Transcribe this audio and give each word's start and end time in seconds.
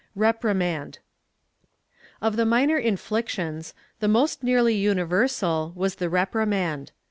REPRIMAND. 0.15 0.97
Of 2.23 2.35
the 2.35 2.43
minor 2.43 2.79
inflictions, 2.79 3.75
the 3.99 4.07
most 4.07 4.41
nearly 4.41 4.73
universal 4.73 5.73
was 5.75 5.93
the 5.97 6.09
reprimand. 6.09 6.91